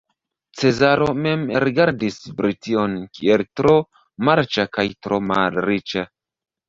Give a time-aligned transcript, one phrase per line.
[0.59, 3.75] Cezaro mem rigardis Brition kiel tro
[4.31, 6.05] marĉa kaj tro malriĉa.